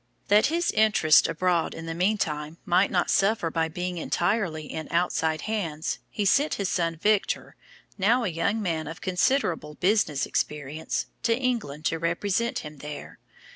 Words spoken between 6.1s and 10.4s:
sent his son Victor, now a young man of considerable business